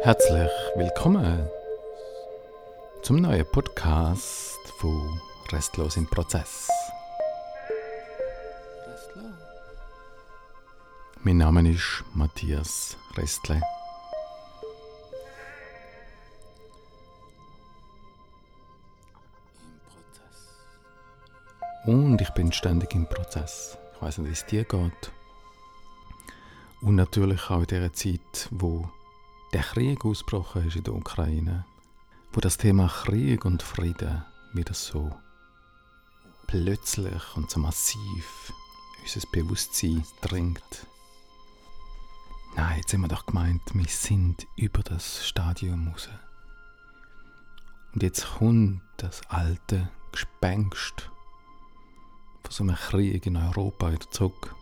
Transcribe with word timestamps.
Herzlich 0.00 0.50
willkommen 0.74 1.48
zum 3.02 3.16
neuen 3.16 3.46
Podcast 3.46 4.58
von 4.78 5.20
Restlos 5.50 5.96
im 5.96 6.08
Prozess. 6.08 6.68
Mein 11.22 11.36
Name 11.36 11.70
ist 11.70 12.02
Matthias 12.14 12.96
Restle. 13.16 13.60
Und 21.84 22.20
ich 22.20 22.30
bin 22.30 22.52
ständig 22.52 22.94
im 22.94 23.06
Prozess. 23.06 23.76
Ich 23.94 24.02
weiß 24.02 24.18
nicht, 24.18 24.28
wie 24.28 24.32
es 24.32 24.46
dir 24.46 24.64
geht. 24.64 25.12
Und 26.80 26.96
natürlich 26.96 27.48
auch 27.50 27.60
in 27.60 27.66
dieser 27.66 27.92
Zeit, 27.92 28.48
wo 28.50 28.88
der 29.52 29.62
Krieg 29.62 30.04
ausgebrochen 30.04 30.66
ist 30.66 30.76
in 30.76 30.84
der 30.84 30.94
Ukraine, 30.94 31.66
wo 32.32 32.40
das 32.40 32.56
Thema 32.56 32.88
Krieg 32.88 33.44
und 33.44 33.62
Frieden 33.62 34.24
wieder 34.54 34.74
so 34.74 35.14
plötzlich 36.46 37.36
und 37.36 37.50
so 37.50 37.60
massiv 37.60 38.52
unser 39.02 39.26
Bewusstsein 39.30 40.04
dringt. 40.20 40.86
Nein, 42.54 42.78
jetzt 42.78 42.92
haben 42.92 43.02
wir 43.02 43.08
doch 43.08 43.26
gemeint, 43.26 43.62
wir 43.72 43.86
sind 43.86 44.46
über 44.56 44.82
das 44.82 45.26
Stadium 45.26 45.88
raus. 45.88 46.08
Und 47.94 48.02
jetzt 48.02 48.26
kommt 48.38 48.82
das 48.98 49.20
alte 49.28 49.90
Gespenst 50.12 51.10
von 52.42 52.52
so 52.52 52.64
einem 52.64 52.76
Krieg 52.76 53.26
in 53.26 53.36
Europa 53.36 53.92
wieder 53.92 54.10
zurück. 54.10 54.54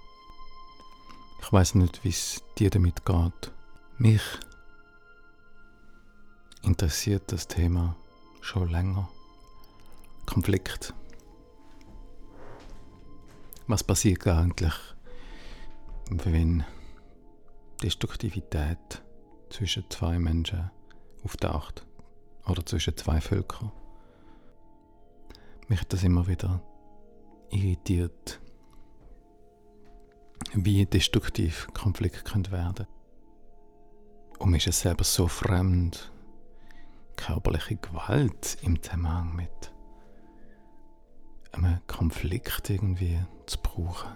Ich 1.43 1.53
weiß 1.53 1.75
nicht, 1.77 2.05
wie 2.05 2.11
es 2.11 2.43
dir 2.59 2.71
damit 2.71 3.05
geht. 3.05 3.53
Mich 3.99 4.23
interessiert 6.63 7.33
das 7.33 7.49
Thema 7.49 7.97
schon 8.41 8.69
länger. 8.69 9.09
Konflikt. 10.27 10.95
Was 13.67 13.85
passiert 13.85 14.27
eigentlich, 14.27 14.75
wenn 16.11 16.65
Destruktivität 17.83 19.03
zwischen 19.51 19.85
zwei 19.91 20.19
Menschen 20.19 20.71
auftaucht 21.25 21.87
oder 22.47 22.65
zwischen 22.65 22.97
zwei 22.97 23.21
Völkern? 23.21 23.73
Mich 25.69 25.81
hat 25.81 25.93
das 25.93 26.03
immer 26.03 26.27
wieder 26.27 26.61
irritiert 27.51 28.41
wie 30.53 30.87
destruktiv 30.87 31.69
Konflikt 31.75 32.25
können 32.25 32.51
werden 32.51 32.87
Und 34.39 34.51
mir 34.51 34.57
ist 34.57 34.67
es 34.67 34.81
selber 34.81 35.05
so 35.05 35.29
fremd, 35.29 36.11
körperliche 37.21 37.77
Gewalt 37.77 38.57
im 38.63 38.83
Zusammenhang 38.83 39.37
mit 39.37 39.73
einem 41.53 41.81
Konflikt 41.87 42.71
irgendwie 42.71 43.21
zu 43.47 43.59
brauchen. 43.59 44.13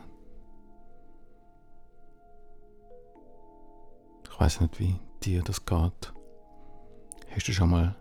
Ich 4.31 4.41
weiß 4.41 4.61
nicht, 4.63 4.81
wie 4.81 4.99
dir 5.23 5.43
das 5.43 5.65
geht. 5.67 6.15
Hast 7.31 7.49
du 7.49 7.53
schon 7.53 7.71
mal 7.71 7.95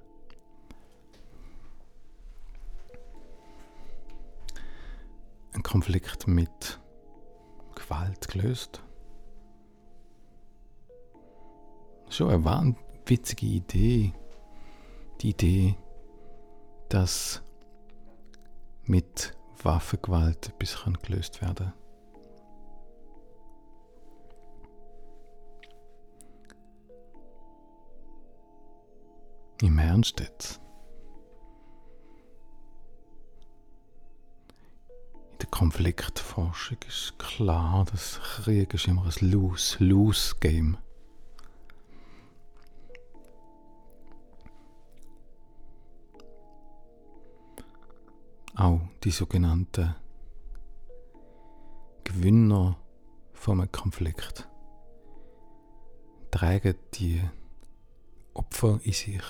einen 5.54 5.64
Konflikt 5.64 6.28
mit 6.28 6.80
Gewalt 7.76 8.28
gelöst. 8.30 8.82
Schon 12.10 12.30
eine 12.30 12.46
wahnwitzige 12.46 13.46
Idee. 13.46 14.14
Die 15.24 15.30
Idee, 15.30 15.76
dass 16.90 17.42
mit 18.84 19.36
Waffengewalt 19.64 20.50
etwas 20.50 20.84
gelöst 21.02 21.42
werden 21.42 21.56
kann. 21.56 21.74
Im 29.62 29.80
Ernst 29.80 30.20
jetzt? 30.20 30.60
Konfliktforschung 35.54 36.78
ist 36.88 37.20
klar, 37.20 37.86
dass 37.86 38.20
Krieg 38.20 38.74
ist 38.74 38.88
immer 38.88 39.06
ein 39.06 39.30
Lose-Lose-Game. 39.32 40.78
Auch 48.56 48.82
die 49.04 49.12
sogenannten 49.12 49.96
Gewinner 52.04 52.78
einem 53.48 53.72
Konflikt 53.72 54.48
tragen 56.32 56.76
die 56.94 57.22
Opfer 58.34 58.80
in 58.84 58.94
sich. 58.94 59.22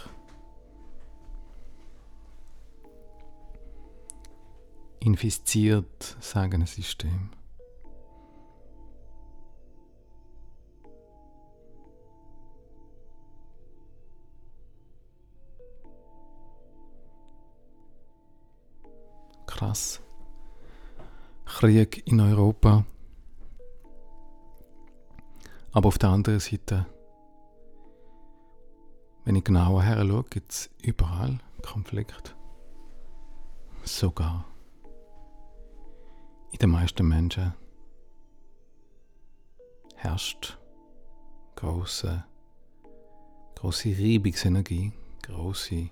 infiziert, 5.03 6.17
sagen 6.21 6.61
ein 6.61 6.67
System. 6.67 7.29
Krass. 19.53 20.01
Krieg 21.45 22.07
in 22.07 22.19
Europa. 22.19 22.85
Aber 25.71 25.89
auf 25.89 25.99
der 25.99 26.09
anderen 26.09 26.39
Seite, 26.39 26.87
wenn 29.25 29.35
ich 29.35 29.43
genauer 29.43 29.83
her 29.83 30.03
schaue, 30.03 30.23
gibt 30.23 30.51
es 30.51 30.71
überall 30.81 31.37
Konflikt. 31.61 32.35
Sogar 33.83 34.45
in 36.49 36.57
den 36.57 36.71
meisten 36.71 37.07
Menschen 37.07 37.53
herrscht 39.97 40.57
große, 41.57 42.25
große 43.53 43.89
Reibungsenergie, 43.89 44.93
große, 45.21 45.91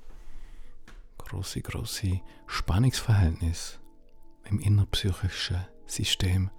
große, 1.32 1.62
große 1.62 2.20
Spannungsverhältnis 2.46 3.80
im 4.50 4.60
innerpsychischen 4.60 5.66
System. 5.86 6.52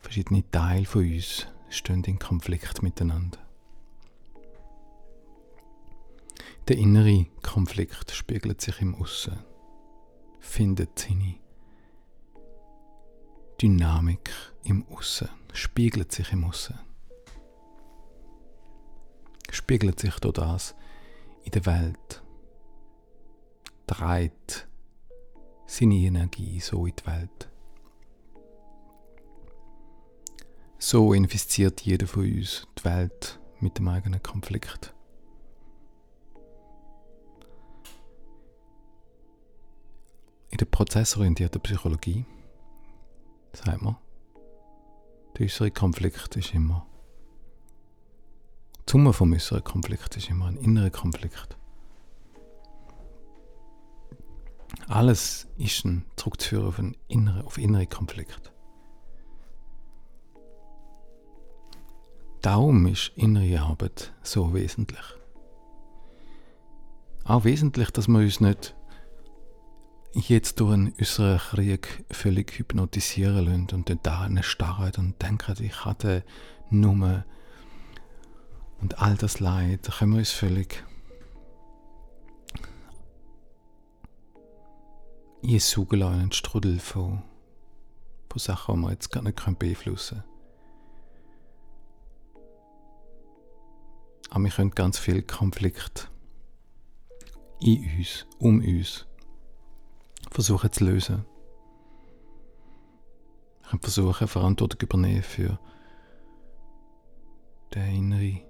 Verschiedene 0.00 0.42
Teile 0.50 0.84
von 0.84 1.04
uns 1.04 1.46
stehen 1.70 2.02
in 2.02 2.18
Konflikt 2.18 2.82
miteinander. 2.82 3.38
Der 6.66 6.76
innere 6.76 7.26
Konflikt 7.42 8.10
spiegelt 8.10 8.60
sich 8.60 8.80
im 8.80 8.96
Aussen, 8.96 9.38
findet 10.40 10.98
seine 10.98 11.36
Dynamik 13.62 14.30
im 14.64 14.84
Aussen, 14.88 15.28
spiegelt 15.52 16.10
sich 16.10 16.32
im 16.32 16.44
Aussen. 16.44 16.80
Spiegelt 19.52 20.00
sich 20.00 20.16
durch 20.16 20.34
das 20.34 20.74
in 21.44 21.52
der 21.52 21.66
Welt, 21.66 22.23
treibt 23.86 24.68
seine 25.66 25.94
Energie 25.94 26.60
so 26.60 26.86
in 26.86 26.94
die 26.96 27.06
Welt. 27.06 27.50
So 30.78 31.14
infiziert 31.14 31.80
jeder 31.80 32.06
von 32.06 32.24
uns 32.24 32.66
die 32.78 32.84
Welt 32.84 33.40
mit 33.60 33.78
dem 33.78 33.88
eigenen 33.88 34.22
Konflikt. 34.22 34.94
In 40.50 40.58
der 40.58 40.66
prozessorientierten 40.66 41.60
Psychologie 41.62 42.26
sagt 43.52 43.82
man. 43.82 43.96
Der 45.36 45.46
äußere 45.46 45.70
Konflikt 45.70 46.36
ist 46.36 46.54
immer. 46.54 46.86
Die 48.86 48.92
Summe 48.92 49.12
vom 49.12 49.32
äußeren 49.32 49.64
Konflikt 49.64 50.16
ist 50.16 50.30
immer 50.30 50.46
ein 50.46 50.56
innerer 50.56 50.90
Konflikt. 50.90 51.56
Alles 54.88 55.46
ist 55.58 55.84
ein 55.84 56.04
zurückzuführen 56.16 56.66
auf 56.66 56.78
einen 56.78 56.96
inneren, 57.08 57.42
auf 57.42 57.58
inneren 57.58 57.88
Konflikt. 57.88 58.52
Darum 62.42 62.86
ist 62.86 63.12
innere 63.16 63.62
Arbeit 63.62 64.12
so 64.22 64.52
wesentlich. 64.52 65.04
Auch 67.24 67.44
wesentlich, 67.44 67.90
dass 67.90 68.06
wir 68.06 68.18
uns 68.18 68.40
nicht 68.40 68.74
jetzt 70.12 70.60
durch 70.60 70.74
einen 70.74 70.94
äußeren 71.00 71.38
Krieg 71.38 72.04
völlig 72.10 72.58
hypnotisieren 72.58 73.46
lassen 73.46 73.68
und 73.72 73.88
dann 73.88 74.00
da 74.02 74.42
starren 74.42 74.92
und 74.98 75.22
denken, 75.22 75.56
ich 75.62 75.84
hatte 75.84 76.22
nur 76.70 77.24
Und 78.80 78.98
all 78.98 79.16
das 79.16 79.40
Leid, 79.40 79.88
da 79.88 79.92
können 79.92 80.12
wir 80.12 80.18
uns 80.18 80.30
völlig 80.30 80.84
in 85.44 86.02
einen 86.02 86.32
Strudel 86.32 86.78
von, 86.78 87.22
von 88.30 88.38
Sachen, 88.38 88.76
die 88.76 88.82
wir 88.82 88.92
jetzt 88.92 89.10
gar 89.10 89.22
nicht 89.22 89.58
beeinflussen 89.58 90.22
können. 90.22 90.34
Aber 94.30 94.44
wir 94.44 94.50
können 94.50 94.70
ganz 94.70 94.98
viel 94.98 95.22
Konflikt 95.22 96.10
in 97.60 97.84
uns, 97.98 98.26
um 98.38 98.60
uns, 98.60 99.06
versuchen 100.30 100.72
zu 100.72 100.84
lösen. 100.84 101.24
Wir 103.60 103.68
können 103.70 103.82
versuchen, 103.82 104.26
Verantwortung 104.26 104.80
zu 104.80 104.86
übernehmen 104.86 105.22
für 105.22 105.58
den 107.74 107.94
inneren 107.94 108.40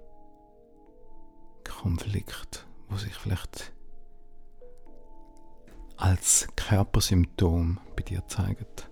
Konflikt, 1.63 2.65
wo 2.87 2.95
sich 2.95 3.13
vielleicht 3.13 3.74
als 5.97 6.47
Körpersymptom 6.55 7.79
bei 7.95 8.03
dir 8.03 8.27
zeigt. 8.27 8.89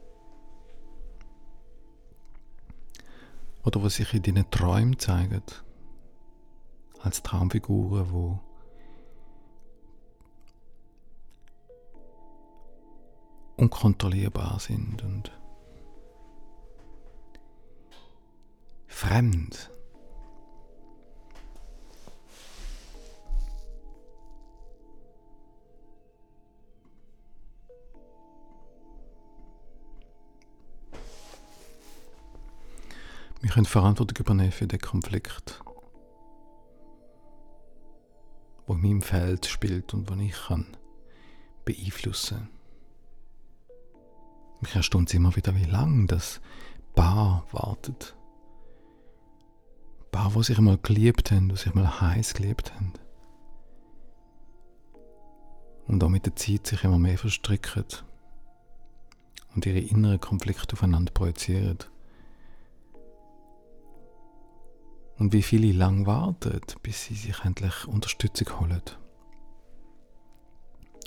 Oder 3.64 3.84
was 3.84 3.96
sich 3.96 4.14
in 4.14 4.24
deinen 4.24 4.50
Träumen 4.52 5.00
zeigt. 5.00 5.64
Als 7.00 7.22
Traumfiguren, 7.22 8.12
wo 8.12 8.40
unkontrollierbar 13.58 14.60
sind 14.60 15.04
und 15.04 15.32
fremd. 18.88 19.73
Wir 33.44 33.52
können 33.52 33.66
Verantwortung 33.66 34.18
übernehmen 34.20 34.54
für 34.54 34.68
den 34.68 34.80
Konflikt, 34.80 35.62
wo 38.66 38.74
in 38.74 38.82
meinem 38.82 39.02
Feld 39.02 39.46
spielt 39.46 39.94
und 39.94 40.10
wo 40.10 40.16
ich 40.16 40.34
kann 40.48 40.66
beeinflussen. 41.66 42.48
Mich 44.62 44.74
erstaunt 44.74 45.14
immer 45.14 45.36
wieder, 45.36 45.54
wie 45.58 45.66
lange 45.66 46.08
das 46.08 46.40
Paar 46.96 47.46
wartet. 47.52 48.16
Paar, 50.10 50.34
wo 50.36 50.42
sich 50.42 50.58
mal 50.60 50.78
geliebt 50.82 51.30
haben, 51.32 51.52
wo 51.52 51.58
sich 51.58 51.74
mal 51.74 52.00
heiß 52.00 52.36
geliebt 52.36 52.74
haben. 52.74 52.94
Und 55.86 56.02
auch 56.02 56.10
mit 56.10 56.26
der 56.26 56.38
Zeit 56.38 56.66
sich 56.66 56.82
immer 56.86 56.98
mehr 56.98 57.18
verstricken 57.18 57.84
und 59.54 59.66
ihre 59.66 59.80
inneren 59.80 60.22
Konflikte 60.22 60.78
aufeinander 60.78 61.12
projizieren. 61.12 61.80
Und 65.18 65.34
wie 65.34 65.44
viele 65.44 65.72
lang 65.72 66.06
warten, 66.06 66.62
bis 66.82 67.06
sie 67.06 67.16
sich 67.16 67.44
endlich 67.44 67.88
Unterstützung 67.88 68.60
holen. 68.60 68.82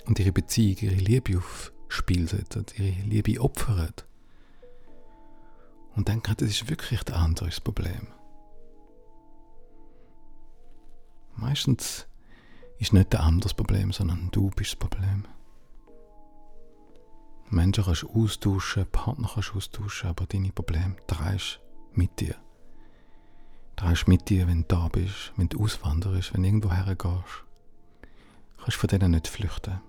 Und 0.07 0.19
ihre 0.19 0.33
Beziehung, 0.33 0.77
ihre 0.81 0.95
Liebe 0.95 1.39
aufs 1.39 1.73
Spiel 1.89 2.29
setzen, 2.29 2.67
ihre 2.77 3.03
Liebe 3.03 3.41
opfern. 3.41 3.93
Und 5.95 6.09
denken, 6.09 6.35
das 6.37 6.49
ist 6.49 6.69
wirklich 6.69 7.03
der 7.05 7.17
andere 7.17 7.47
das 7.47 7.61
Problem. 7.61 8.09
Meistens 11.35 12.07
ist 12.79 12.93
nicht 12.93 13.13
der 13.13 13.21
andere 13.21 13.49
das 13.49 13.55
Problem, 13.55 13.93
sondern 13.93 14.31
du 14.31 14.51
bist 14.51 14.73
das 14.73 14.79
Problem. 14.79 15.27
Menschen 17.49 17.85
kannst 17.85 18.03
du 18.03 18.11
austauschen, 18.11 18.87
Partner 18.91 19.31
kannst 19.33 19.51
du 19.51 19.57
austauschen, 19.57 20.11
aber 20.11 20.27
deine 20.27 20.53
Probleme 20.53 20.97
drehst 21.07 21.61
mit 21.93 22.19
dir. 22.21 22.35
Drehst 23.77 24.09
mit 24.09 24.29
dir, 24.31 24.49
wenn 24.49 24.63
du 24.63 24.69
da 24.69 24.89
bist, 24.89 25.33
wenn 25.37 25.49
du 25.49 25.63
auswanderst, 25.63 26.33
wenn 26.33 26.43
du 26.43 26.49
irgendwo 26.49 26.73
hergehst. 26.73 27.45
Kannst 28.57 28.77
von 28.79 28.89
denen 28.89 29.13
nicht 29.13 29.29
flüchten. 29.29 29.81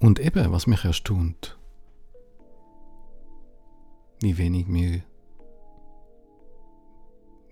Und 0.00 0.18
eben, 0.18 0.50
was 0.52 0.66
mich 0.66 0.84
erstaunt, 0.84 1.58
wie 4.20 4.38
wenig 4.38 4.66
wir, 4.68 5.02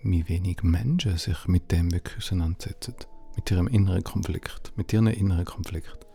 wie 0.03 0.29
wenig 0.29 0.63
Menschen 0.63 1.19
sich 1.19 1.47
mit 1.47 1.73
dem 1.73 1.93
wirklich 1.93 2.19
auseinandersetzen, 2.19 2.95
mit 3.35 3.51
ihrem 3.51 3.67
inneren 3.67 4.05
Konflikt, 4.05 4.73
mit 4.77 4.93
ihrem 4.93 5.09
inneren 5.09 5.45
Konflikt. 5.45 6.07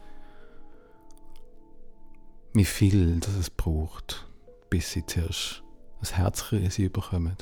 Wie 2.53 2.65
viel 2.65 3.19
das 3.19 3.35
es 3.35 3.49
braucht, 3.49 4.27
bis 4.71 4.91
sie 4.91 5.05
zuerst 5.05 5.61
ein 6.01 6.15
Herzkrise 6.15 6.89
bekommen. 6.89 7.37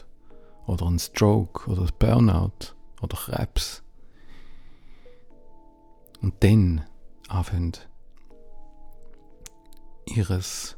Oder 0.65 0.87
ein 0.87 0.99
Stroke 0.99 1.71
oder 1.71 1.83
ein 1.83 1.91
Burnout 1.97 2.75
oder 3.01 3.15
Krebs. 3.15 3.81
Und 6.21 6.43
dann 6.43 6.85
anfangen, 7.29 7.77
ihres, 10.05 10.75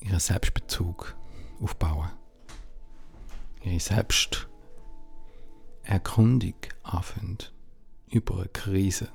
ihren 0.00 0.20
Selbstbezug 0.20 1.16
aufbauen. 1.60 2.10
Ihre 3.62 3.80
Selbsterkundung 3.80 6.54
anfangen 6.82 7.38
über 8.08 8.36
eine 8.36 8.48
Krise. 8.48 9.08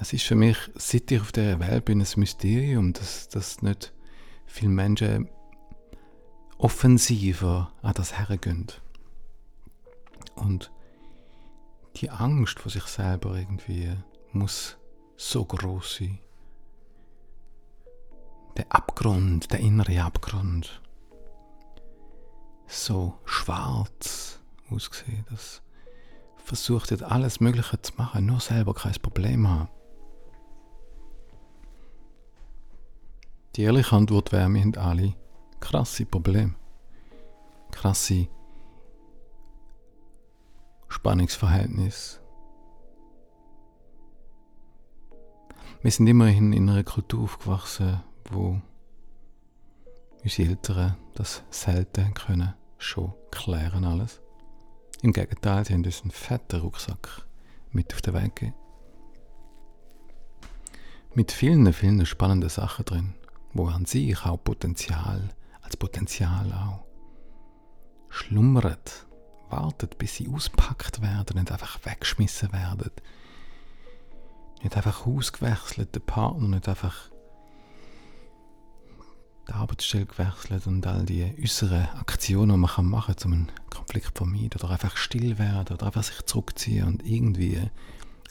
Das 0.00 0.14
ist 0.14 0.24
für 0.24 0.34
mich, 0.34 0.56
seit 0.76 1.10
ich 1.10 1.20
auf 1.20 1.30
der 1.30 1.60
Welt 1.60 1.84
bin, 1.84 2.00
ein 2.00 2.08
Mysterium, 2.16 2.94
dass, 2.94 3.28
dass 3.28 3.60
nicht 3.60 3.92
viele 4.46 4.70
Menschen 4.70 5.28
offensiver 6.56 7.70
an 7.82 7.92
das 7.92 8.18
hergehen. 8.18 8.68
Und 10.36 10.72
die 11.96 12.08
Angst 12.08 12.60
vor 12.60 12.72
sich 12.72 12.84
selber 12.84 13.36
irgendwie 13.36 13.94
muss 14.32 14.78
so 15.18 15.44
groß 15.44 15.96
sein. 15.96 16.18
Der 18.56 18.72
Abgrund, 18.72 19.52
der 19.52 19.60
innere 19.60 20.02
Abgrund, 20.02 20.80
so 22.66 23.18
schwarz 23.26 24.40
ausgesehen, 24.70 25.26
dass 25.28 25.60
versucht 26.42 26.90
jetzt 26.90 27.02
alles 27.02 27.40
Mögliche 27.40 27.82
zu 27.82 27.92
machen, 27.98 28.24
nur 28.24 28.40
selber 28.40 28.72
kein 28.72 28.94
Problem 28.94 29.46
haben. 29.46 29.68
Die 33.56 33.62
ehrliche 33.62 33.96
Antwort 33.96 34.30
wäre, 34.30 34.48
wir 34.48 34.60
haben 34.60 34.76
alle 34.76 35.14
krasse 35.58 36.06
Probleme. 36.06 36.54
Krasse 37.72 38.28
Spannungsverhältnisse. 40.88 42.20
Wir 45.82 45.90
sind 45.90 46.06
immerhin 46.06 46.52
in 46.52 46.68
einer 46.68 46.84
Kultur 46.84 47.24
aufgewachsen, 47.24 48.00
wo 48.30 48.60
unsere 50.22 50.50
Eltern 50.50 50.96
das 51.14 51.42
selten 51.50 52.14
können 52.14 52.54
schon 52.78 53.14
klären 53.30 53.84
alles. 53.84 54.20
Im 55.02 55.12
Gegenteil, 55.12 55.64
sie 55.64 55.74
haben 55.74 55.84
uns 55.84 56.02
einen 56.02 56.10
fetten 56.10 56.60
Rucksack 56.60 57.26
mit 57.72 57.94
auf 57.94 58.02
den 58.02 58.14
Weg 58.14 58.36
gegeben. 58.36 58.56
Mit 61.14 61.32
vielen, 61.32 61.72
vielen 61.72 62.04
spannenden 62.06 62.50
Sachen 62.50 62.84
drin 62.84 63.14
wo 63.52 63.66
an 63.66 63.84
sich 63.84 64.24
auch 64.24 64.42
Potenzial, 64.42 65.30
als 65.62 65.76
Potenzial 65.76 66.52
auch 66.52 66.84
schlummert, 68.08 69.06
wartet, 69.48 69.98
bis 69.98 70.16
sie 70.16 70.28
auspackt 70.28 71.02
werden 71.02 71.38
und 71.38 71.50
einfach 71.50 71.84
weggeschmissen 71.84 72.52
werden. 72.52 72.90
Nicht 74.62 74.76
einfach 74.76 75.06
ausgewechselt, 75.06 75.94
der 75.94 76.00
Partner 76.00 76.48
nicht 76.48 76.68
einfach 76.68 77.10
die 79.48 79.52
Arbeitsstelle 79.52 80.06
gewechselt 80.06 80.66
und 80.66 80.86
all 80.86 81.04
die 81.04 81.34
äußeren 81.42 81.88
Aktionen, 81.98 82.52
die 82.52 82.56
man 82.58 82.86
machen 82.86 83.16
kann, 83.16 83.24
um 83.24 83.32
einen 83.32 83.52
Konflikt 83.70 84.06
zu 84.06 84.24
vermeiden. 84.24 84.60
Oder 84.60 84.70
einfach 84.70 84.96
still 84.96 85.38
werden 85.38 85.74
oder 85.74 85.86
einfach 85.86 86.04
sich 86.04 86.22
zurückziehen 86.26 86.86
und 86.86 87.04
irgendwie 87.04 87.60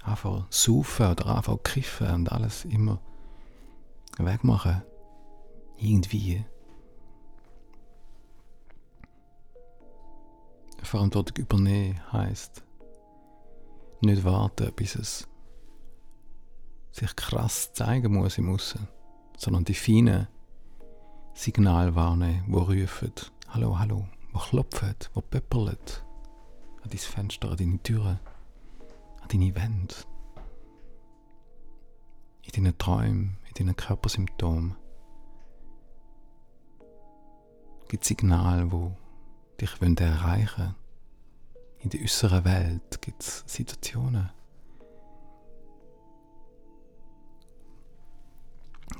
einfach 0.03 0.45
saufen 0.49 1.07
oder 1.07 1.35
einfach 1.35 1.61
kiffen 1.63 2.09
und 2.11 2.31
alles 2.31 2.63
immer 2.65 2.99
wegmachen 4.17 4.81
irgendwie 5.79 6.45
Verantwortung 10.81 11.37
übernehmen 11.37 12.01
heißt 12.11 12.63
nicht 14.01 14.23
warten, 14.23 14.71
bis 14.75 14.95
es 14.95 15.27
sich 16.91 17.15
krass 17.15 17.73
zeigen 17.73 18.13
muss 18.13 18.37
im 18.37 18.49
Aussen. 18.49 18.87
sondern 19.39 19.63
die 19.63 19.73
feinen 19.73 20.27
Signale 21.33 21.95
wahrnehmen, 21.95 22.43
die 22.47 22.81
rufen, 22.81 23.13
hallo, 23.47 23.79
hallo, 23.79 24.05
die 24.33 24.37
klopfen, 24.37 24.95
die 25.15 25.21
pöppeln 25.21 25.77
an 26.83 26.89
dein 26.89 26.97
Fenster, 26.97 27.51
an 27.51 27.57
deine 27.57 27.81
Türen, 27.81 28.19
an 29.21 29.27
deine 29.31 29.55
Wände, 29.55 29.95
in 32.41 32.51
deinen 32.63 32.77
Träumen, 32.77 33.37
in 33.47 33.53
deinen 33.53 33.75
Körpersymptomen. 33.75 34.75
Gibt 37.89 38.05
Signale, 38.05 38.69
die 38.69 39.65
dich 39.65 39.81
erreichen 39.81 40.57
wollen. 40.57 40.75
In 41.79 41.89
der 41.89 42.01
äußeren 42.01 42.45
Welt 42.45 43.01
gibt 43.01 43.23
es 43.23 43.43
Situationen, 43.47 44.29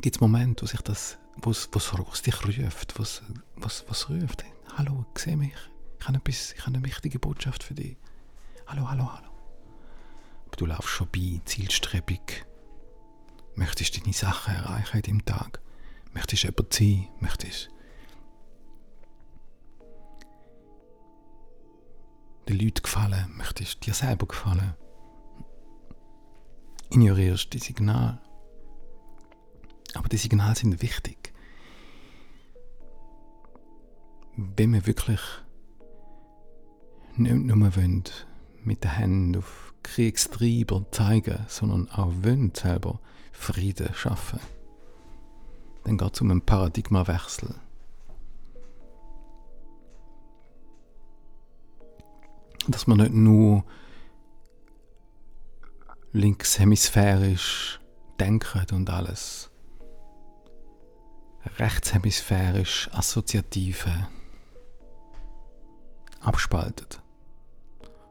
gibt 0.01 0.15
es 0.15 0.19
Momente, 0.19 0.63
wo 0.63 0.65
sich 0.65 0.81
das, 0.81 1.19
wo's, 1.37 1.69
wo's, 1.71 1.93
wo's 1.99 2.21
dich 2.23 2.43
ruft, 2.43 2.97
was, 2.99 3.21
was, 3.57 3.85
was 3.87 4.09
ruft. 4.09 4.43
Hallo, 4.75 5.05
seh 5.15 5.35
mich. 5.35 5.53
Ich 5.99 6.07
habe, 6.07 6.17
etwas, 6.17 6.53
ich 6.53 6.65
habe 6.65 6.77
eine 6.77 6.83
wichtige 6.83 7.19
Botschaft 7.19 7.61
für 7.61 7.75
dich. 7.75 7.95
Hallo, 8.65 8.89
hallo, 8.89 9.13
hallo. 9.13 9.29
Aber 10.47 10.55
du 10.57 10.65
laufst 10.65 10.89
schon 10.89 11.09
bei, 11.11 11.39
zielstrebig. 11.45 12.43
Möchtest 13.53 14.01
deine 14.01 14.13
Sachen 14.13 14.55
erreichen 14.55 14.97
in 14.97 15.03
deinem 15.03 15.25
Tag. 15.25 15.59
Möchtest 16.13 16.41
jemand 16.41 16.73
sein. 16.73 17.07
Möchtest 17.19 17.69
den 22.49 22.59
Leuten 22.59 22.81
gefallen. 22.81 23.25
Möchtest 23.37 23.85
dir 23.85 23.93
selber 23.93 24.27
gefallen. 24.27 24.73
Ignorierst 26.89 27.53
die 27.53 27.59
Signale. 27.59 28.19
Aber 29.93 30.09
die 30.09 30.17
Signale 30.17 30.55
sind 30.55 30.81
wichtig. 30.81 31.33
Wenn 34.35 34.73
wir 34.73 34.85
wirklich 34.85 35.21
nicht 37.15 37.35
nur 37.35 37.75
wollen, 37.75 38.03
mit 38.63 38.83
den 38.83 38.91
Händen 38.91 39.37
auf 39.37 39.73
Kriegstreiber 39.83 40.85
zeigen, 40.91 41.45
sondern 41.47 41.89
auch 41.89 42.11
wollen 42.23 42.53
selber 42.55 42.99
Frieden 43.31 43.93
schaffen, 43.93 44.39
dann 45.83 45.97
geht 45.97 46.13
es 46.13 46.21
um 46.21 46.31
einen 46.31 46.41
Paradigmawechsel. 46.41 47.55
Dass 52.67 52.87
man 52.87 52.97
nicht 52.97 53.13
nur 53.13 53.63
linkshemisphärisch 56.11 57.79
denken 58.19 58.65
und 58.75 58.89
alles 58.89 59.49
rechtshemisphärisch 61.57 62.89
assoziative 62.91 64.07
abspaltet. 66.19 67.01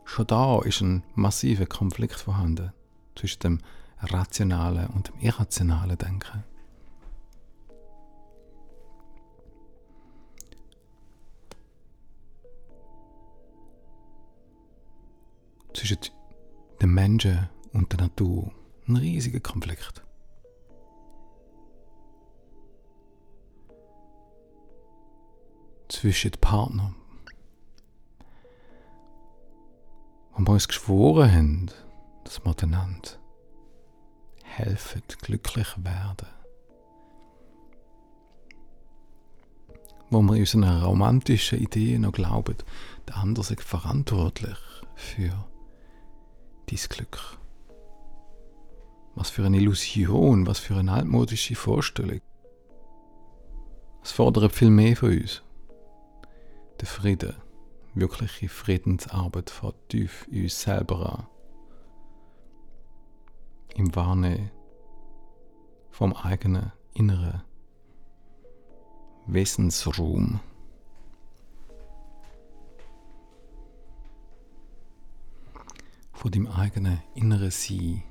Schon 0.04 0.26
da 0.26 0.60
ist 0.62 0.80
ein 0.80 1.02
massiver 1.14 1.66
Konflikt 1.66 2.14
vorhanden 2.14 2.72
zwischen 3.14 3.40
dem 3.40 3.60
rationalen 4.00 4.86
und 4.88 5.08
dem 5.08 5.20
irrationalen 5.20 5.98
Denken. 5.98 6.44
Zwischen 15.88 16.12
dem 16.82 16.92
Menschen 16.92 17.48
und 17.72 17.90
der 17.92 18.00
Natur 18.00 18.52
ein 18.86 18.96
riesiger 18.96 19.40
Konflikt. 19.40 20.02
zwischen 25.88 26.30
den 26.30 26.40
Partnern. 26.40 26.94
Und 30.32 30.46
wir 30.46 30.52
uns 30.52 30.68
geschworen 30.68 31.32
haben, 31.32 31.70
dass 32.24 32.44
wir 32.44 32.54
einander 32.62 33.08
helfen, 34.44 35.02
glücklich 35.22 35.68
werden. 35.78 36.28
Wo 40.10 40.20
wir 40.20 40.34
in 40.34 40.40
unseren 40.40 40.82
romantischen 40.82 41.58
Ideen 41.58 42.02
noch 42.02 42.12
glauben, 42.12 42.56
der 43.08 43.16
andere 43.16 43.44
sei 43.44 43.56
verantwortlich 43.56 44.58
für 44.94 45.32
dein 46.70 46.88
Glück. 46.88 47.38
Was 49.14 49.30
für 49.30 49.44
eine 49.44 49.56
Illusion, 49.56 50.46
was 50.46 50.58
für 50.58 50.76
eine 50.76 50.92
altmodische 50.92 51.54
Vorstellung. 51.56 52.20
Es 54.02 54.12
fordert 54.12 54.52
viel 54.52 54.70
mehr 54.70 54.96
von 54.96 55.10
uns 55.10 55.42
der 56.80 56.86
Frieden, 56.86 57.34
wirkliche 57.94 58.48
Friedensarbeit 58.48 59.50
fängt 59.50 59.88
tief 59.88 60.26
in 60.30 60.44
uns 60.44 60.60
selber 60.60 61.18
an. 61.18 61.26
Im 63.74 63.94
Wahrnehmen 63.94 64.50
vom 65.90 66.12
eigenen 66.14 66.72
inneren 66.94 67.42
Wesensraum. 69.26 70.40
Von 76.28 76.32
dem 76.32 76.46
eigenen 76.46 77.00
inneren 77.14 77.50
Sein. 77.50 78.02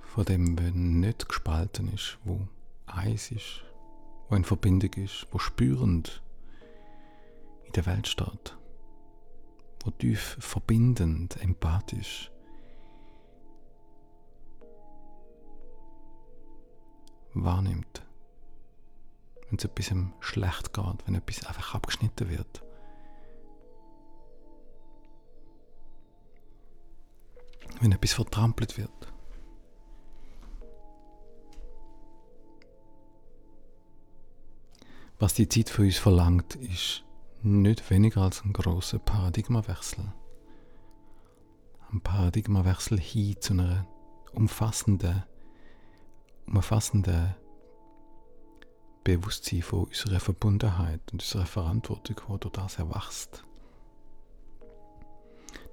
Von 0.00 0.24
dem, 0.24 0.58
was 0.58 0.72
nicht 0.72 1.28
gespalten 1.28 1.92
ist, 1.92 2.16
wo 2.24 2.48
eins 2.86 3.30
ist 3.30 3.62
wo 4.30 4.34
in 4.34 4.44
Verbindung 4.44 4.94
ist, 4.94 5.26
wo 5.30 5.38
spürend 5.38 6.22
in 7.64 7.72
der 7.72 7.84
Welt 7.84 8.08
steht, 8.08 8.56
wo 9.84 9.90
tief 9.90 10.38
verbindend, 10.40 11.36
empathisch 11.42 12.30
wahrnimmt, 17.34 18.06
wenn 19.50 19.58
es 19.58 19.64
etwas 19.64 19.92
schlecht 20.20 20.72
geht, 20.72 21.06
wenn 21.06 21.14
etwas 21.14 21.44
einfach 21.44 21.74
abgeschnitten 21.74 22.30
wird. 22.30 22.62
Wenn 27.80 27.92
etwas 27.92 28.12
vertrampelt 28.12 28.76
wird. 28.76 29.12
Was 35.18 35.34
die 35.34 35.48
Zeit 35.48 35.70
von 35.70 35.86
uns 35.86 35.96
verlangt, 35.96 36.56
ist 36.56 37.04
nicht 37.42 37.90
weniger 37.90 38.22
als 38.22 38.42
ein 38.44 38.52
großer 38.52 38.98
Paradigmawechsel. 38.98 40.12
Ein 41.90 42.00
Paradigmawechsel 42.00 43.00
hin 43.00 43.36
zu 43.40 43.54
einer 43.54 43.86
umfassenden, 44.32 45.24
umfassenden 46.46 47.34
Bewusstsein 49.04 49.62
von 49.62 49.84
unserer 49.84 50.20
Verbundenheit 50.20 51.00
und 51.12 51.22
unserer 51.22 51.46
Verantwortung, 51.46 52.16
die 52.16 52.40
durch 52.40 52.52
das 52.52 52.78
erwachst. 52.78 53.44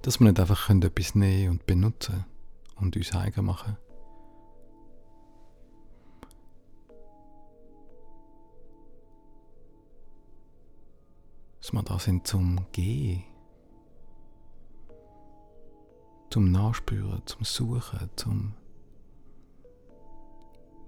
Dass 0.02 0.20
wir 0.20 0.28
nicht 0.28 0.40
einfach 0.40 0.70
etwas 0.70 1.14
nehmen 1.14 1.50
und 1.50 1.66
benutzen 1.66 2.24
und 2.76 2.96
uns 2.96 3.14
eigen 3.14 3.44
machen. 3.44 3.76
Dass 11.60 11.72
wir 11.72 11.82
da 11.82 11.98
sind 11.98 12.26
zum 12.26 12.66
Gehen, 12.72 13.24
zum 16.30 16.50
Nachspüren, 16.50 17.22
zum 17.26 17.44
Suchen, 17.44 18.10
zum 18.16 18.54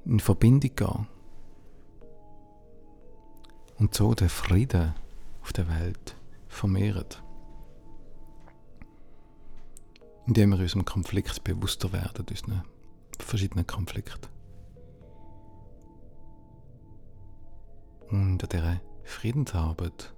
in 0.05 0.21
Verbindung 0.21 0.75
gehen. 0.76 1.07
Und 3.79 3.95
so 3.95 4.14
den 4.14 4.29
Frieden 4.29 4.95
auf 5.43 5.52
der 5.52 5.69
Welt 5.69 6.17
vermehren. 6.49 7.07
Indem 10.30 10.50
wir 10.50 10.60
unserem 10.60 10.84
Konflikt 10.84 11.42
bewusster 11.42 11.92
werden, 11.92 12.25
unseren 12.30 12.62
verschiedenen 13.18 13.66
Konflikten. 13.66 14.28
Und 18.10 18.40
an 18.40 18.49
dieser 18.49 18.80
Friedensarbeit 19.02 20.14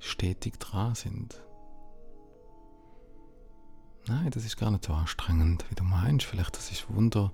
stetig 0.00 0.58
dran 0.58 0.96
sind. 0.96 1.40
Nein, 4.08 4.32
das 4.32 4.44
ist 4.44 4.56
gar 4.56 4.72
nicht 4.72 4.84
so 4.84 4.92
anstrengend, 4.94 5.64
wie 5.70 5.76
du 5.76 5.84
meinst. 5.84 6.26
Vielleicht 6.26 6.56
das 6.56 6.72
ist 6.72 6.92
wunderbar 6.92 7.32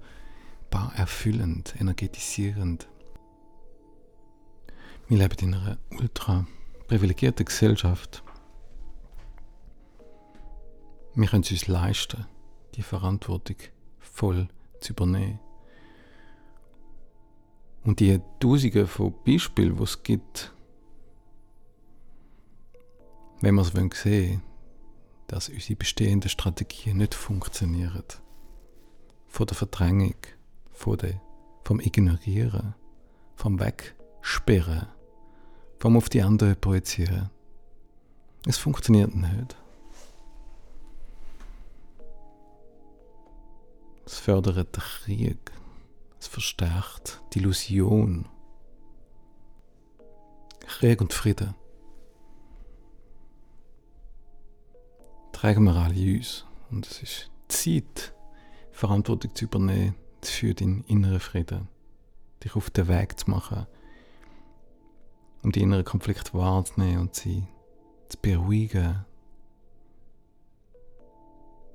erfüllend, 0.95 1.81
energetisierend. 1.81 2.89
Wir 5.07 5.17
leben 5.17 5.39
in 5.41 5.55
einer 5.55 5.79
ultra 5.99 6.47
privilegierten 6.89 7.45
Gesellschaft. 7.45 8.25
Wir 11.15 11.29
können 11.29 11.43
es 11.43 11.51
uns 11.51 11.69
leisten, 11.69 12.27
die 12.75 12.83
Verantwortung 12.83 13.57
voll 13.99 14.49
zu 14.81 14.93
übernehmen. 14.93 15.39
Und 17.85 18.01
die 18.01 18.21
Tausende 18.41 18.87
von 18.87 19.15
Beispielen, 19.25 19.77
die 19.77 19.83
es 19.83 20.03
gibt, 20.03 20.53
wenn 23.41 23.55
wir 23.55 23.63
es 23.63 23.73
sehen 23.73 24.31
wollen, 24.31 24.43
dass 25.27 25.49
unsere 25.51 25.77
bestehenden 25.77 26.31
Strategien 26.31 26.97
nicht 26.97 27.15
funktionieren. 27.15 28.05
Von 29.27 29.47
der 29.47 29.57
Verdrängung, 29.57 30.17
von 30.73 30.97
der, 30.97 31.21
vom 31.65 31.81
Ignorieren, 31.81 32.75
vom 33.37 33.61
Wegsperren, 33.61 34.89
vom 35.79 35.97
auf 35.97 36.09
die 36.09 36.23
anderen 36.23 36.61
projizieren. 36.61 37.31
Es 38.47 38.59
funktioniert 38.59 39.15
nicht. 39.15 39.57
Es 44.07 44.19
fördert 44.19 44.57
den 44.57 44.83
Krieg. 44.83 45.53
Es 46.19 46.27
verstärkt 46.27 47.21
die 47.33 47.39
Illusion. 47.39 48.27
Krieg 50.61 51.01
und 51.01 51.13
Frieden. 51.13 51.55
Tragen 55.33 55.65
wir 55.65 55.77
alle 55.77 56.17
uns. 56.17 56.45
Und 56.71 56.87
es 56.87 57.03
ist 57.03 57.31
Zeit, 57.49 58.15
Verantwortung 58.73 59.35
zu 59.35 59.45
übernehmen 59.45 59.95
für 60.23 60.55
deinen 60.55 60.85
inneren 60.85 61.21
Frieden. 61.21 61.69
Dich 62.43 62.57
auf 62.57 62.71
den 62.71 62.89
Weg 62.89 63.19
zu 63.19 63.31
machen, 63.31 63.67
um 65.43 65.53
die 65.53 65.63
inneren 65.63 65.85
Konflikte 65.85 66.35
wahrzunehmen 66.35 67.03
und 67.03 67.15
sie 67.15 67.47
zu 68.09 68.19
beruhigen, 68.21 69.05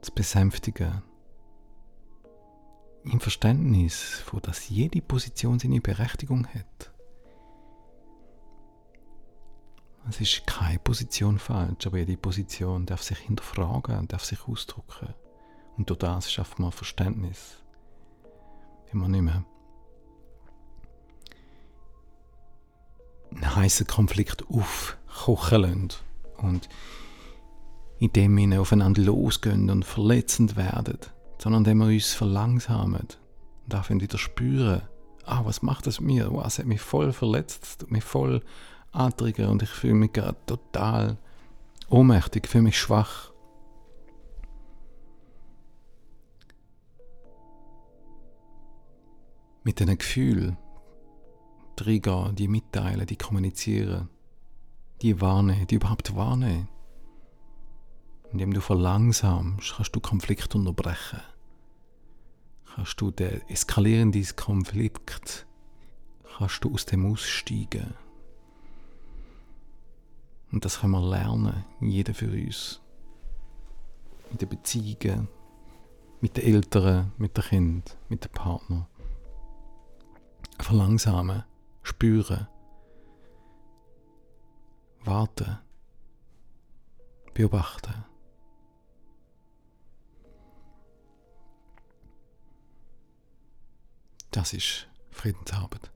zu 0.01 0.11
besänftigen. 0.13 1.01
Im 3.03 3.19
Verständnis, 3.19 4.01
von 4.25 4.41
dass 4.41 4.69
jede 4.69 5.01
Position 5.01 5.59
seine 5.59 5.81
Berechtigung 5.81 6.47
hat. 6.47 6.91
Es 10.09 10.19
ist 10.19 10.47
keine 10.47 10.79
Position 10.79 11.39
falsch, 11.39 11.87
aber 11.87 11.97
jede 11.99 12.17
Position 12.17 12.85
darf 12.85 13.03
sich 13.03 13.19
hinterfragen, 13.19 14.07
darf 14.07 14.23
sich 14.23 14.47
ausdrücken. 14.47 15.13
Und 15.77 15.89
durch 15.89 15.99
das 15.99 16.31
schafft 16.31 16.59
man 16.59 16.71
Verständnis. 16.71 17.63
Immer 18.91 19.07
nicht 19.07 19.21
mehr 19.21 19.45
einen 23.35 23.55
heißen 23.55 23.87
Konflikt 23.87 24.43
aufkochen 24.49 25.61
lassen 25.61 25.89
und 26.37 26.69
indem 27.99 28.37
wir 28.37 28.61
aufeinander 28.61 29.01
losgehen 29.01 29.69
und 29.69 29.85
verletzend 29.85 30.55
werden, 30.55 30.97
sondern 31.37 31.61
indem 31.61 31.77
wir 31.79 31.87
uns 31.87 32.13
verlangsamen 32.13 33.01
und 33.01 33.17
dürfen 33.65 34.01
wieder 34.01 34.17
spüren, 34.17 34.81
ah, 35.25 35.41
was 35.45 35.61
macht 35.61 35.87
das 35.87 35.99
mir? 35.99 36.31
Oh, 36.31 36.41
es 36.45 36.59
hat 36.59 36.65
mich 36.65 36.81
voll 36.81 37.13
verletzt, 37.13 37.79
tut 37.79 37.91
mich 37.91 38.03
voll 38.03 38.41
antriggern 38.91 39.51
und 39.51 39.63
ich 39.63 39.69
fühle 39.69 39.95
mich 39.95 40.13
gerade 40.13 40.37
total 40.45 41.17
ohnmächtig, 41.89 42.47
fühle 42.47 42.63
mich 42.63 42.79
schwach. 42.79 43.31
Mit 49.63 49.79
diesen 49.79 49.97
Gefühlen 49.97 50.57
reingehen, 51.81 52.35
die 52.35 52.47
mitteilen, 52.47 53.05
die 53.05 53.15
kommunizieren, 53.15 54.09
die 55.01 55.19
warnen, 55.19 55.67
die 55.67 55.75
überhaupt 55.75 56.15
warnen. 56.15 56.67
Indem 58.31 58.53
du 58.53 58.61
verlangsamst, 58.61 59.75
kannst 59.75 59.95
du 59.95 59.99
Konflikt 59.99 60.55
unterbrechen. 60.55 61.21
Kannst 62.73 62.99
du 62.99 63.11
den 63.11 63.41
eskalierenden 63.49 64.25
Konflikt, 64.35 65.45
kannst 66.37 66.63
du 66.63 66.73
aus 66.73 66.85
dem 66.85 67.05
aussteigen. 67.11 67.93
Und 70.51 70.65
das 70.65 70.79
können 70.79 70.93
wir 70.93 71.09
lernen, 71.09 71.65
jeder 71.79 72.13
für 72.13 72.31
uns. 72.31 72.79
Mit 74.31 74.41
den 74.41 74.49
Beziehungen, 74.49 75.27
mit 76.21 76.37
den 76.37 76.43
Eltern, 76.43 77.11
mit 77.17 77.37
den 77.37 77.43
Kindern, 77.43 77.97
mit 78.09 78.23
den 78.23 78.31
Partnern. 78.31 78.87
Verlangsamen, 80.59 81.43
spüren, 81.83 82.47
warten, 85.03 85.59
beobachten. 87.33 88.05
Das 94.31 94.53
ist 94.53 94.87
Friedensarbeit. 95.11 95.91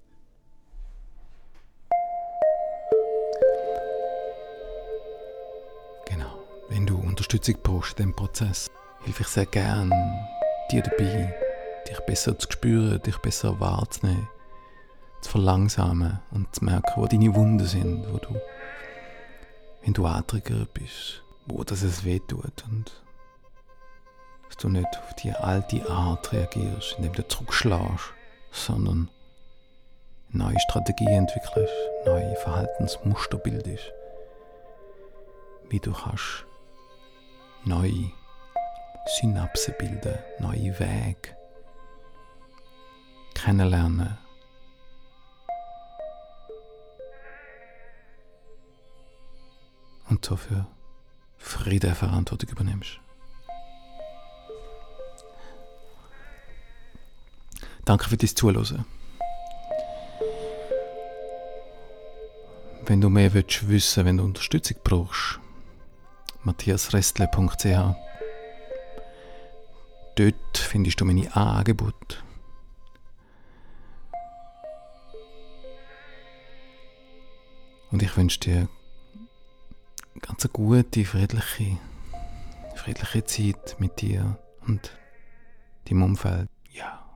Genau. 6.06 6.38
Wenn 6.70 6.86
du 6.86 6.98
Unterstützung 7.00 7.56
brauchst 7.64 8.00
in 8.00 8.08
diesem 8.08 8.16
Prozess, 8.16 8.70
helfe 9.04 9.24
ich 9.24 9.28
sehr 9.28 9.46
gern 9.48 9.92
dir 10.70 10.84
dabei, 10.84 11.34
dich 11.90 12.00
besser 12.02 12.38
zu 12.38 12.52
spüren, 12.52 13.02
dich 13.02 13.18
besser 13.18 13.60
wahrzunehmen 13.60 14.28
zu 15.22 15.32
verlangsamen 15.32 16.20
und 16.32 16.54
zu 16.54 16.64
merken, 16.64 16.94
wo 16.96 17.06
deine 17.08 17.34
Wunden 17.36 17.66
sind, 17.66 18.12
wo 18.12 18.18
du, 18.18 18.40
wenn 19.84 19.94
du 19.94 20.06
antriggert 20.06 20.74
bist, 20.74 21.24
wo 21.46 21.64
das 21.64 21.82
es 21.82 22.04
weh 22.04 22.22
und 22.32 23.04
dass 24.48 24.58
du 24.58 24.70
nicht 24.70 24.88
auf 24.98 25.14
die 25.16 25.32
alte 25.32 25.90
Art 25.90 26.32
reagierst, 26.32 26.96
indem 26.98 27.14
du 27.14 27.28
zurückschlägst, 27.28 28.14
sondern 28.52 29.10
neue 30.30 30.60
Strategien 30.60 31.10
entwickelst, 31.10 31.74
neue 32.06 32.36
Verhaltensmuster 32.38 33.38
bildest, 33.38 33.92
wie 35.70 35.80
du 35.80 35.92
kannst 35.92 36.46
neue 37.66 38.12
Synapsen 39.20 39.74
bilden, 39.78 40.18
neue 40.40 40.78
Wege 40.80 41.36
kennenlernen 43.34 44.18
und 50.18 50.26
so 50.26 50.36
für 50.36 50.66
Frieden 51.38 51.94
Verantwortung 51.94 52.50
übernimmst. 52.50 53.00
Danke 57.86 58.10
für 58.10 58.18
dein 58.18 58.36
Zuhören. 58.36 58.86
Wenn 62.86 63.00
du 63.00 63.10
mehr 63.10 63.34
willst 63.34 63.70
wissen, 63.70 64.06
wenn 64.06 64.18
du 64.18 64.24
Unterstützung 64.24 64.78
brauchst, 64.84 65.40
matthiasrestle.ch 66.44 67.96
Dort 70.16 70.58
findest 70.58 71.00
du 71.00 71.06
meine 71.06 71.36
Angebote. 71.36 72.18
Und 77.92 78.02
ich 78.02 78.18
wünsche 78.18 78.40
dir 78.40 78.68
ganz 80.22 80.46
eine 80.46 80.52
gute, 80.52 81.06
friedliche, 81.06 81.78
friedliche 82.76 83.24
Zeit 83.26 83.76
mit 83.80 84.02
dir 84.02 84.38
und 84.66 84.98
deinem 85.86 86.04
Umfeld. 86.04 86.50
Ja. 86.72 87.07